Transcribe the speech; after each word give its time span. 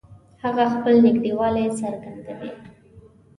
هغه 0.43 0.63
خپل 0.73 0.93
نږدېوالی 1.05 1.65
څرګندوي 1.79 2.49